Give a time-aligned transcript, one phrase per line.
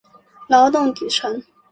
[0.47, 1.39] 劳动底层